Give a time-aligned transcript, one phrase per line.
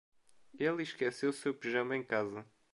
[0.59, 2.43] Ele esqueceu seu pijama em casa.